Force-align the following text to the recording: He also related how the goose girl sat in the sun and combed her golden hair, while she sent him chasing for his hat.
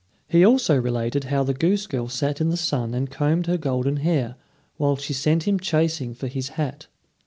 He 0.27 0.43
also 0.43 0.75
related 0.81 1.25
how 1.25 1.43
the 1.43 1.53
goose 1.53 1.85
girl 1.85 2.07
sat 2.07 2.41
in 2.41 2.49
the 2.49 2.57
sun 2.57 2.95
and 2.95 3.07
combed 3.07 3.45
her 3.45 3.55
golden 3.55 3.97
hair, 3.97 4.33
while 4.77 4.95
she 4.95 5.13
sent 5.13 5.43
him 5.47 5.59
chasing 5.59 6.15
for 6.15 6.25
his 6.27 6.49
hat. 6.57 6.87